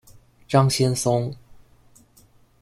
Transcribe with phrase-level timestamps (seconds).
[0.47, 1.31] 张先松。